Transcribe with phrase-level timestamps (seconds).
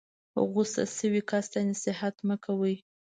[0.51, 2.75] غسه شوي کس ته نصیحت مه کوئ.